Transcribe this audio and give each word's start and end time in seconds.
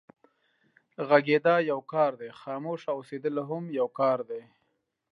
غږېدا 1.07 1.55
يو 1.71 1.79
کار 1.93 2.11
دی، 2.19 2.29
خاموشه 2.39 2.89
اوسېدل 2.97 3.35
هم 3.49 3.63
يو 3.79 3.87
کار 3.99 4.19
دی. 4.29 4.41